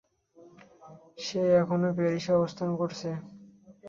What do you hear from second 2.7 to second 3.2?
করছে।